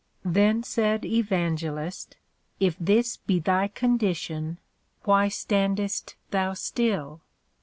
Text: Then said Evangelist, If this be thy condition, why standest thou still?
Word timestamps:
Then 0.25 0.63
said 0.63 1.05
Evangelist, 1.05 2.17
If 2.59 2.75
this 2.79 3.17
be 3.17 3.37
thy 3.37 3.67
condition, 3.67 4.57
why 5.03 5.27
standest 5.27 6.15
thou 6.31 6.55
still? 6.55 7.21